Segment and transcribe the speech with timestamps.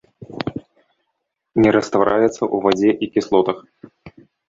[1.63, 3.57] Не раствараецца ў вадзе і кіслотах.